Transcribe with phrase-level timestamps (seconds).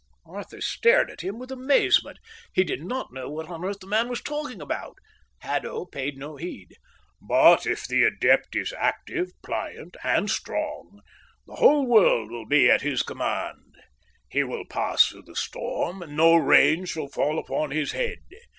[0.25, 2.17] Arthur stared at him with amazement.
[2.51, 4.97] He did not know what on earth the man was talking about.
[5.41, 6.69] Haddo paid no heed.
[7.21, 11.01] "But if the adept is active, pliant, and strong,
[11.45, 13.77] the whole world will be at his command.
[14.27, 18.21] He will pass through the storm and no rain shall fall upon his head.